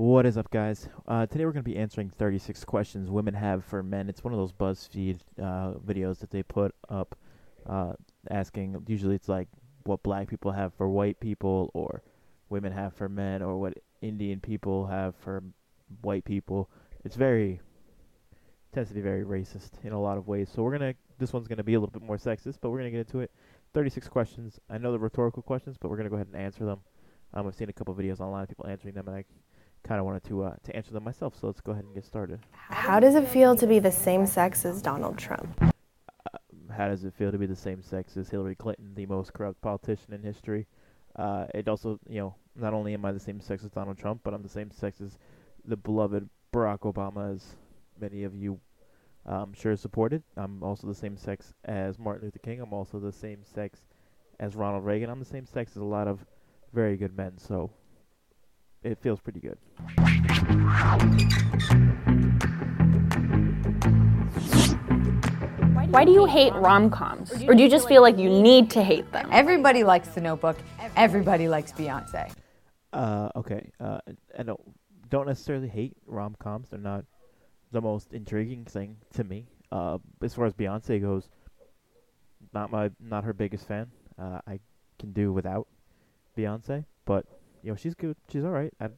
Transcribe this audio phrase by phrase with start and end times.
[0.00, 0.88] What is up, guys?
[1.06, 4.08] Uh, today we're going to be answering 36 questions women have for men.
[4.08, 7.18] It's one of those BuzzFeed uh, videos that they put up
[7.66, 7.92] uh,
[8.30, 9.48] asking, usually it's like
[9.84, 12.02] what black people have for white people, or
[12.48, 15.42] women have for men, or what Indian people have for
[16.00, 16.70] white people.
[17.04, 17.60] It's very,
[18.72, 20.48] tends to be very racist in a lot of ways.
[20.50, 22.70] So we're going to, this one's going to be a little bit more sexist, but
[22.70, 23.30] we're going to get into it.
[23.74, 24.58] 36 questions.
[24.70, 26.80] I know they're rhetorical questions, but we're going to go ahead and answer them.
[27.34, 29.24] Um, I've seen a couple videos online, of people answering them, and I
[29.82, 31.34] kind of wanted to uh, to answer them myself.
[31.40, 32.40] So let's go ahead and get started.
[32.52, 35.60] How does it feel to be the same sex as Donald Trump?
[35.62, 36.38] Uh,
[36.76, 39.60] how does it feel to be the same sex as Hillary Clinton, the most corrupt
[39.60, 40.66] politician in history?
[41.16, 44.20] Uh, it also, you know, not only am I the same sex as Donald Trump,
[44.22, 45.18] but I'm the same sex as
[45.64, 47.56] the beloved Barack Obama, as
[48.00, 48.60] many of you,
[49.26, 50.22] I'm sure, supported.
[50.36, 52.60] I'm also the same sex as Martin Luther King.
[52.60, 53.80] I'm also the same sex
[54.38, 55.10] as Ronald Reagan.
[55.10, 56.24] I'm the same sex as a lot of
[56.72, 57.38] very good men.
[57.38, 57.70] So
[58.82, 59.58] it feels pretty good.
[65.90, 67.32] Why do you hate rom coms?
[67.48, 69.28] Or do you just feel like you need to hate them?
[69.32, 70.56] Everybody likes The Notebook.
[70.96, 72.32] Everybody likes Beyonce.
[72.92, 73.70] Uh, okay.
[73.80, 73.98] Uh,
[74.38, 74.60] I don't
[75.08, 76.68] don't necessarily hate rom coms.
[76.70, 77.04] They're not
[77.72, 79.46] the most intriguing thing to me.
[79.72, 81.28] Uh, as far as Beyonce goes,
[82.54, 83.90] not my not her biggest fan.
[84.18, 84.60] Uh, I
[84.98, 85.66] can do without
[86.36, 87.26] Beyonce, but
[87.62, 88.16] you know she's good.
[88.28, 88.72] She's all right.
[88.80, 88.88] I,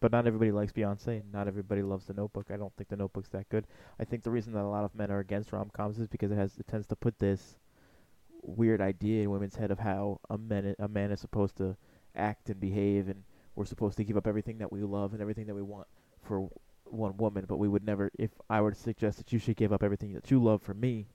[0.00, 2.50] but not everybody likes Beyonce, not everybody loves The Notebook.
[2.50, 3.66] I don't think The Notebook's that good.
[3.98, 6.30] I think the reason that a lot of men are against rom coms is because
[6.30, 7.56] it has it tends to put this
[8.42, 11.76] weird idea in women's head of how a man a man is supposed to
[12.14, 13.22] act and behave, and
[13.54, 15.86] we're supposed to give up everything that we love and everything that we want
[16.22, 16.48] for
[16.84, 17.46] one woman.
[17.48, 20.12] But we would never, if I were to suggest that you should give up everything
[20.12, 21.06] that you love for me,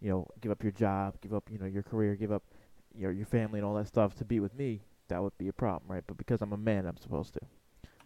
[0.00, 2.42] you know, give up your job, give up you know your career, give up
[2.94, 5.52] your your family and all that stuff to be with me, that would be a
[5.52, 6.02] problem, right?
[6.06, 7.40] But because I'm a man, I'm supposed to.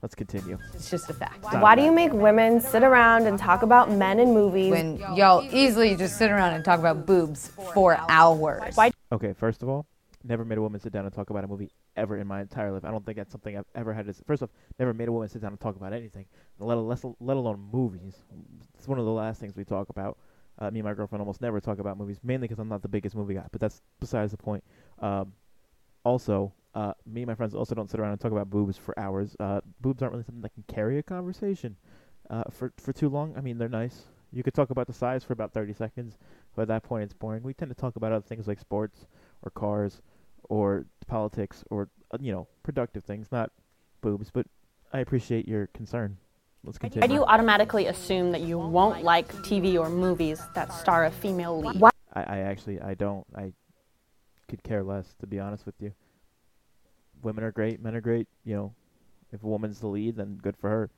[0.03, 0.59] Let's continue.
[0.75, 1.43] It's just a fact.
[1.43, 4.71] Why do you make women sit around and talk about men in movies?
[4.71, 8.77] When y'all easily just sit around and talk about boobs for hours.
[8.77, 9.87] Why- Okay, first of all,
[10.25, 12.73] never made a woman sit down and talk about a movie ever in my entire
[12.73, 12.85] life.
[12.85, 14.07] I don't think that's something I've ever had.
[14.07, 16.27] To, first off, never made a woman sit down and talk about anything,
[16.59, 18.17] let, less, let alone movies.
[18.77, 20.19] It's one of the last things we talk about.
[20.59, 22.89] Uh, me and my girlfriend almost never talk about movies, mainly because I'm not the
[22.89, 23.47] biggest movie guy.
[23.53, 24.63] But that's besides the point.
[25.01, 25.33] Um,
[26.07, 28.97] also, uh, me and my friends also don't sit around and talk about boobs for
[28.99, 29.35] hours.
[29.41, 31.77] Uh, boobs aren't really something that can carry a conversation
[32.31, 33.35] uh, for for too long.
[33.37, 34.05] I mean, they're nice.
[34.33, 36.17] You could talk about the size for about 30 seconds,
[36.55, 37.43] but at that point, it's boring.
[37.43, 39.07] We tend to talk about other things like sports
[39.43, 40.01] or cars
[40.45, 43.51] or politics or uh, you know productive things, not
[44.01, 44.31] boobs.
[44.31, 44.47] But
[44.93, 46.19] I appreciate your concern.
[46.63, 47.03] Let's continue.
[47.03, 51.11] Why do you automatically assume that you won't like TV or movies that star a
[51.11, 51.83] female lead?
[52.15, 53.27] I, I actually I don't.
[53.35, 53.53] I
[54.49, 55.93] could care less, to be honest with you.
[57.23, 58.29] Women are great, men are great.
[58.45, 58.75] You know,
[59.33, 60.91] if a woman's the lead, then good for her.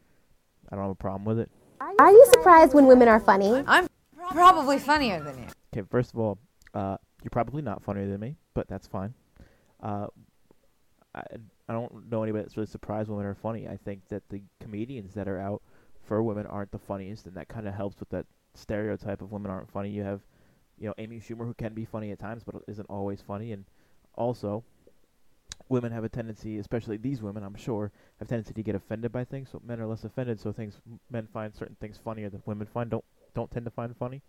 [0.70, 1.50] I don't have a problem with it.
[1.80, 3.62] Are you surprised when women are funny?
[3.66, 3.88] I'm
[4.30, 5.46] probably funnier than you.
[5.72, 6.38] Okay, first of all,
[6.74, 9.14] uh, you're probably not funnier than me, but that's fine.
[9.82, 10.08] Uh,
[11.14, 11.22] I,
[11.68, 13.68] I don't know anybody that's really surprised women are funny.
[13.68, 15.62] I think that the comedians that are out
[16.02, 19.50] for women aren't the funniest, and that kind of helps with that stereotype of women
[19.50, 19.90] aren't funny.
[19.90, 20.20] You have,
[20.80, 23.64] you know, Amy Schumer who can be funny at times, but isn't always funny, and
[24.14, 24.64] also
[25.68, 29.12] women have a tendency, especially these women, I'm sure, have a tendency to get offended
[29.12, 29.48] by things.
[29.50, 30.40] So men are less offended.
[30.40, 30.80] So things
[31.10, 34.22] men find certain things funnier than women find don't don't tend to find funny.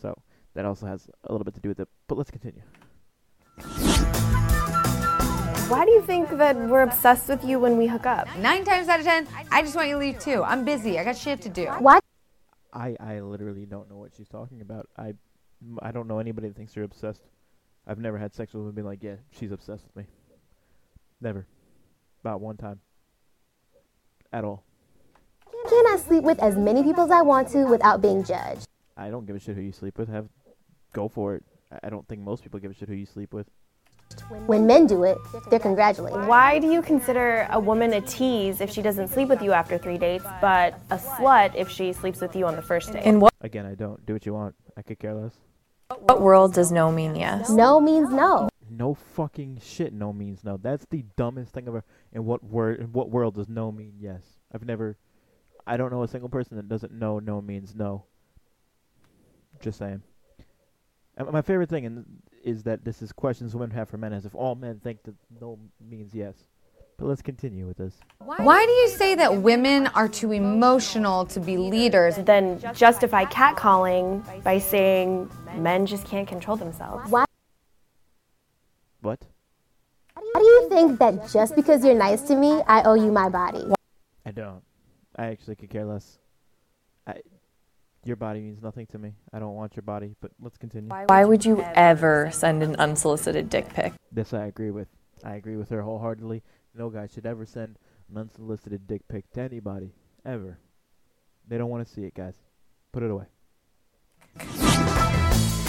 [0.00, 0.20] So
[0.54, 1.88] that also has a little bit to do with it.
[2.08, 2.62] But let's continue.
[5.68, 8.26] Why do you think that we're obsessed with you when we hook up?
[8.38, 10.42] Nine times out of ten, I just want you to leave too.
[10.42, 10.98] I'm busy.
[10.98, 11.66] I got shit to do.
[11.78, 12.00] Why
[12.72, 14.88] I I literally don't know what she's talking about.
[14.96, 15.14] I
[15.82, 17.22] I don't know anybody that thinks you're obsessed.
[17.86, 20.10] I've never had sex with women being like, yeah, she's obsessed with me.
[21.20, 21.46] Never.
[22.22, 22.80] About one time.
[24.32, 24.62] At all.
[25.68, 28.66] can't I sleep with as many people as I want to without being judged?
[28.96, 30.08] I don't give a shit who you sleep with.
[30.08, 30.28] Have
[30.92, 31.44] go for it.
[31.72, 33.48] I- I don't think most people give a shit who you sleep with.
[34.46, 35.18] When men do it,
[35.50, 36.26] they're congratulated.
[36.26, 39.78] Why do you consider a woman a tease if she doesn't sleep with you after
[39.78, 43.04] three dates, but a slut if she sleeps with you on the first date?
[43.04, 44.04] In what, Again, I don't.
[44.06, 44.54] Do what you want.
[44.76, 45.34] I could care less.
[45.98, 47.50] What world does no mean yes?
[47.50, 48.48] No means no.
[48.70, 49.92] No fucking shit.
[49.92, 50.56] No means no.
[50.56, 51.84] That's the dumbest thing ever.
[52.12, 52.80] In what word?
[52.80, 54.22] In what world does no mean yes?
[54.52, 54.96] I've never.
[55.66, 58.04] I don't know a single person that doesn't know no means no.
[59.60, 60.02] Just saying.
[61.16, 62.04] And my favorite thing in,
[62.42, 65.14] is that this is questions women have for men, as if all men think that
[65.40, 66.34] no means yes.
[66.96, 67.94] But let's continue with this.
[68.18, 72.16] Why do you say that women are too emotional to be leaders?
[72.16, 77.10] Then justify catcalling by saying men just can't control themselves.
[77.10, 77.24] Why
[79.00, 79.22] What?
[80.14, 83.28] How do you think that just because you're nice to me, I owe you my
[83.28, 83.64] body?
[84.26, 84.62] I don't.
[85.16, 86.18] I actually could care less.
[87.06, 87.20] I,
[88.04, 89.14] your body means nothing to me.
[89.32, 90.88] I don't want your body, but let's continue.
[90.88, 93.92] Why would you ever send an unsolicited dick pic?
[94.12, 94.88] This I agree with.
[95.24, 96.42] I agree with her wholeheartedly.
[96.74, 97.76] No guy should ever send
[98.10, 99.92] an unsolicited dick pic to anybody.
[100.24, 100.58] Ever.
[101.48, 102.34] They don't want to see it, guys.
[102.92, 103.26] Put it away.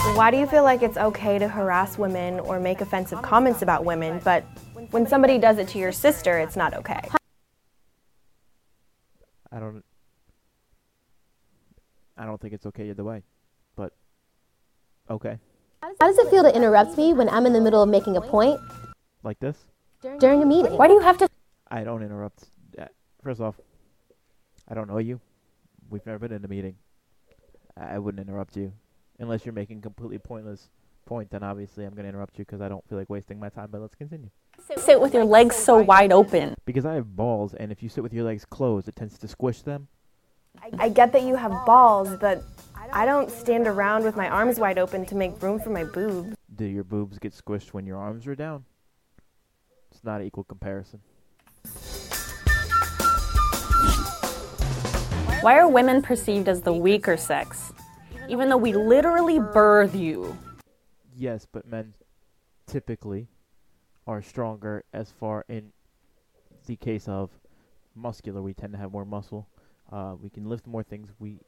[0.04, 3.86] Why do you feel like it's okay to harass women or make offensive comments about
[3.86, 4.44] women, but
[4.90, 7.00] when somebody does it to your sister, it's not okay?
[9.52, 9.86] I don't.
[12.18, 13.22] I don't think it's okay either way,
[13.76, 13.94] but
[15.08, 15.38] okay.
[15.82, 18.22] How does it feel to interrupt me when I'm in the middle of making a
[18.22, 18.60] point
[19.22, 19.58] Like this,
[20.20, 20.78] during a meeting?
[20.78, 21.28] Why do you have to?
[21.70, 22.46] I don't interrupt.
[22.78, 22.86] Uh,
[23.24, 23.56] First off,
[24.68, 25.22] I don't know you.
[25.92, 26.76] We've never been in a meeting.
[27.78, 28.74] I I wouldn't interrupt you
[29.22, 30.70] unless you're making completely pointless
[31.06, 31.30] point.
[31.30, 33.70] Then obviously I'm gonna interrupt you because I don't feel like wasting my time.
[33.72, 34.30] But let's continue.
[34.78, 36.56] Sit with your legs so wide open.
[36.66, 39.28] Because I have balls, and if you sit with your legs closed, it tends to
[39.28, 39.88] squish them.
[40.78, 42.44] I get that you have balls, but
[42.92, 46.36] I don't stand around with my arms wide open to make room for my boobs.
[46.54, 48.66] Do your boobs get squished when your arms are down?
[49.92, 51.00] It's not an equal comparison.
[55.42, 57.72] Why are women perceived as the weaker sex?
[58.28, 60.38] Even though we literally birth you.
[61.16, 61.94] Yes, but men
[62.68, 63.28] typically
[64.08, 65.72] are stronger as far in
[66.66, 67.30] the case of
[67.96, 68.42] muscular.
[68.42, 69.48] We tend to have more muscle.
[69.92, 71.10] Uh, we can lift more things.
[71.20, 71.40] We,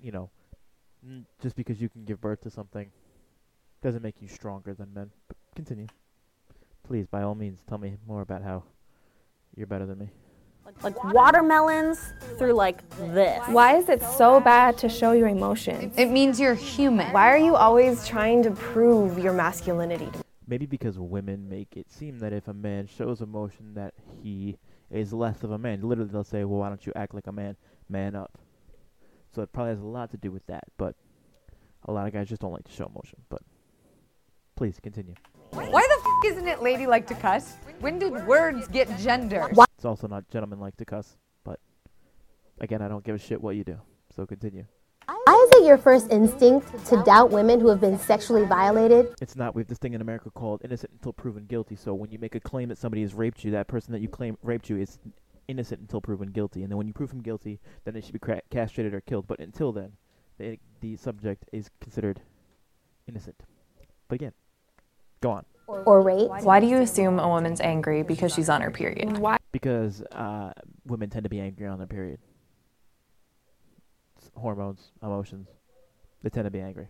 [0.00, 0.30] you know,
[1.40, 2.90] just because you can give birth to something
[3.82, 5.10] doesn't make you stronger than men.
[5.28, 5.86] But continue.
[6.86, 8.64] Please, by all means, tell me more about how
[9.56, 10.08] you're better than me.
[10.82, 13.42] Like watermelons through like this.
[13.48, 15.94] Why is it so bad to show your emotions?
[15.96, 17.12] It means you're human.
[17.12, 20.08] Why are you always trying to prove your masculinity?
[20.46, 24.58] Maybe because women make it seem that if a man shows emotion that he
[24.90, 25.80] is less of a man.
[25.82, 27.56] Literally, they'll say, "Well, why don't you act like a man?
[27.88, 28.38] Man up."
[29.34, 30.64] So it probably has a lot to do with that.
[30.76, 30.94] But
[31.86, 33.20] a lot of guys just don't like to show emotion.
[33.28, 33.42] But
[34.56, 35.14] please continue.
[35.50, 37.56] Why the f- isn't it ladylike to cuss?
[37.80, 39.48] When did words get gender?
[39.84, 41.18] It's also not gentlemen like to cuss.
[41.44, 41.60] But
[42.58, 43.76] again, I don't give a shit what you do.
[44.16, 44.64] So continue.
[45.04, 49.14] Why is it your first instinct to doubt women who have been sexually violated?
[49.20, 49.54] It's not.
[49.54, 51.76] We have this thing in America called innocent until proven guilty.
[51.76, 54.08] So when you make a claim that somebody has raped you, that person that you
[54.08, 54.98] claim raped you is
[55.48, 56.62] innocent until proven guilty.
[56.62, 59.26] And then when you prove him guilty, then they should be cra- castrated or killed.
[59.26, 59.92] But until then,
[60.38, 62.22] the the subject is considered
[63.06, 63.36] innocent.
[64.08, 64.32] But again,
[65.20, 65.44] go on.
[65.66, 66.44] Or raped?
[66.44, 69.18] Why do you assume a woman's angry because she's on her period?
[69.52, 70.52] Because uh,
[70.86, 72.18] women tend to be angry on their period.
[74.18, 75.48] It's hormones, emotions.
[76.22, 76.88] They tend to be angry.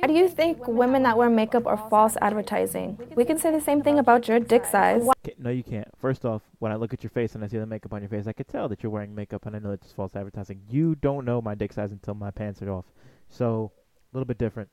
[0.00, 2.98] How do you think women that wear makeup are false advertising?
[3.16, 5.02] We can say the same thing about your dick size.
[5.24, 5.88] Ca- No, you can't.
[6.00, 8.08] First off, when I look at your face and I see the makeup on your
[8.10, 10.60] face, I can tell that you're wearing makeup, and I know it's false advertising.
[10.70, 12.84] You don't know my dick size until my pants are off,
[13.30, 13.72] so
[14.12, 14.68] a little bit different.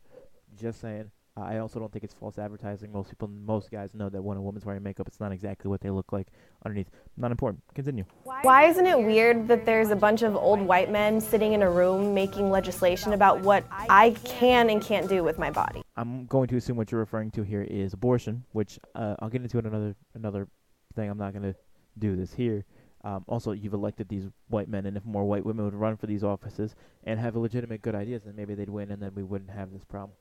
[0.59, 1.09] Just saying.
[1.41, 2.91] I also don't think it's false advertising.
[2.91, 5.81] Most people, most guys know that when a woman's wearing makeup, it's not exactly what
[5.81, 6.27] they look like
[6.65, 6.89] underneath.
[7.15, 7.63] Not important.
[7.75, 8.05] Continue.
[8.23, 11.69] Why isn't it weird that there's a bunch of old white men sitting in a
[11.69, 15.81] room making legislation about what I can and can't do with my body?
[15.95, 19.41] I'm going to assume what you're referring to here is abortion, which uh, I'll get
[19.41, 20.47] into in another another
[20.95, 21.09] thing.
[21.09, 21.55] I'm not going to
[21.99, 22.65] do this here.
[23.03, 26.07] Um, also, you've elected these white men, and if more white women would run for
[26.07, 29.51] these offices and have legitimate good ideas, then maybe they'd win, and then we wouldn't
[29.51, 30.11] have this problem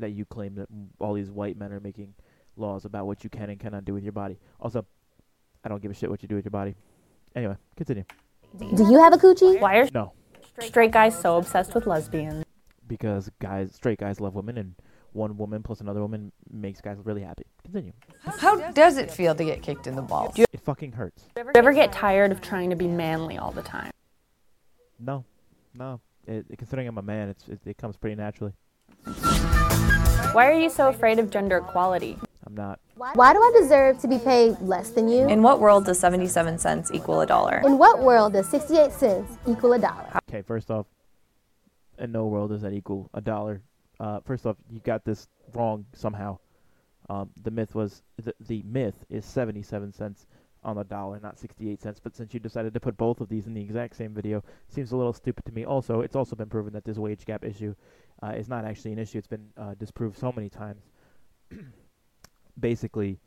[0.00, 2.14] that you claim that all these white men are making
[2.56, 4.38] laws about what you can and cannot do with your body.
[4.60, 4.84] Also,
[5.64, 6.74] I don't give a shit what you do with your body.
[7.34, 8.04] Anyway, continue.
[8.58, 9.60] Do you have a coochie?
[9.60, 10.12] Why are No,
[10.60, 12.44] straight guys so obsessed with lesbians?
[12.88, 14.74] because guys, straight guys love women, and
[15.12, 17.44] one woman plus another woman makes guys really happy.
[17.62, 17.92] Continue.
[18.24, 20.34] How does it feel to get kicked in the balls?
[20.36, 21.22] It fucking hurts.
[21.36, 23.92] Do you ever get tired of trying to be manly all the time?
[24.98, 25.24] No,
[25.72, 26.00] no.
[26.26, 28.52] It, considering I'm a man, it's it, it comes pretty naturally.
[30.32, 32.16] Why are you so afraid of gender equality?
[32.46, 32.78] I'm not.
[32.94, 35.26] Why do I deserve to be paid less than you?
[35.26, 37.60] In what world does 77 cents equal a dollar?
[37.64, 40.06] In what world does 68 cents equal a dollar?
[40.28, 40.86] Okay, first off,
[41.98, 43.60] in no world does that equal a dollar.
[43.98, 46.38] Uh, first off, you got this wrong somehow.
[47.08, 50.26] Um, the myth was the, the myth is 77 cents
[50.62, 52.00] on the dollar, not 68 cents.
[52.02, 54.92] But since you decided to put both of these in the exact same video, seems
[54.92, 55.64] a little stupid to me.
[55.64, 57.74] Also, it's also been proven that this wage gap issue
[58.22, 59.18] uh, is not actually an issue.
[59.18, 60.82] It's been uh, disproved so many times.
[62.60, 63.18] Basically,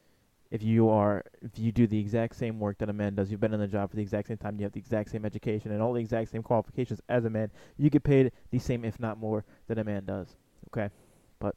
[0.51, 3.39] if you are if you do the exact same work that a man does, you've
[3.39, 5.71] been in the job for the exact same time, you have the exact same education
[5.71, 8.99] and all the exact same qualifications as a man, you get paid the same, if
[8.99, 10.27] not more, than a man does.
[10.67, 10.93] Okay,
[11.39, 11.55] but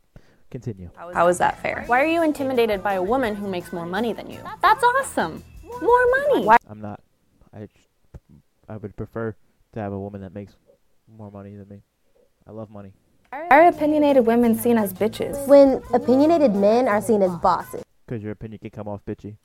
[0.50, 0.88] continue.
[0.96, 1.84] How is that fair?
[1.86, 4.40] Why are you intimidated by a woman who makes more money than you?
[4.62, 5.44] That's awesome.
[5.80, 6.46] More money.
[6.46, 6.56] Why?
[6.68, 7.00] I'm not.
[7.54, 7.68] I
[8.68, 9.34] I would prefer
[9.72, 10.54] to have a woman that makes
[11.06, 11.82] more money than me.
[12.46, 12.92] I love money.
[13.32, 15.46] Are opinionated women seen as bitches?
[15.46, 17.82] When opinionated men are seen as bosses.
[18.06, 19.36] Because your opinion can come off bitchy.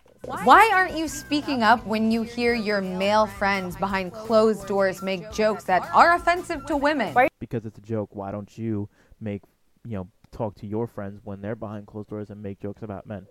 [0.44, 5.32] Why aren't you speaking up when you hear your male friends behind closed doors make
[5.32, 7.16] jokes that are offensive to women?
[7.40, 8.88] Because it's a joke, why don't you
[9.20, 9.42] make,
[9.84, 13.08] you know, talk to your friends when they're behind closed doors and make jokes about
[13.08, 13.26] men?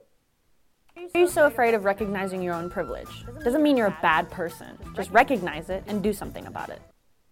[1.01, 3.25] Are you so afraid of recognizing your own privilege?
[3.43, 4.79] Doesn't mean you're a bad person.
[4.95, 6.81] Just recognize it and do something about it.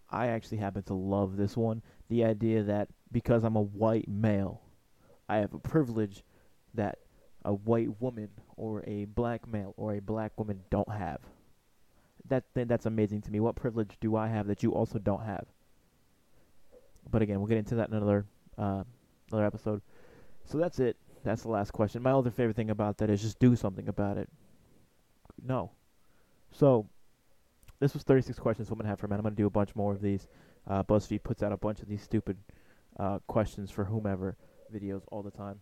[0.09, 1.83] I actually happen to love this one.
[2.09, 4.61] The idea that because I'm a white male,
[5.27, 6.23] I have a privilege
[6.73, 6.97] that
[7.45, 11.19] a white woman or a black male or a black woman don't have.
[12.27, 13.39] That th- that's amazing to me.
[13.39, 15.45] What privilege do I have that you also don't have?
[17.09, 18.25] But again, we'll get into that in another
[18.57, 18.83] uh,
[19.31, 19.81] another episode.
[20.45, 20.97] So that's it.
[21.23, 22.01] That's the last question.
[22.01, 24.29] My other favorite thing about that is just do something about it.
[25.45, 25.71] No.
[26.51, 26.87] So
[27.79, 29.19] this was 36 questions women have for men.
[29.19, 30.27] I'm gonna do a bunch more of these.
[30.67, 32.37] Uh, BuzzFeed puts out a bunch of these stupid
[32.99, 34.37] uh, questions for whomever
[34.73, 35.59] videos all the time.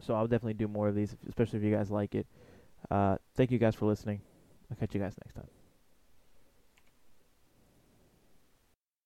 [0.00, 2.26] So I'll definitely do more of these, especially if you guys like it.
[2.90, 4.20] Uh, thank you guys for listening.
[4.70, 5.59] I'll catch you guys next time.